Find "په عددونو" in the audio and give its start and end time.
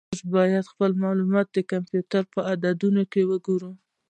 2.33-3.03